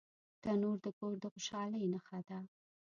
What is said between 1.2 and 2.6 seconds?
د خوشحالۍ نښه ده